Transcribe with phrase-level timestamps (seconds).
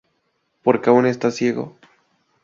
[0.63, 1.75] Porque aún esta ciego.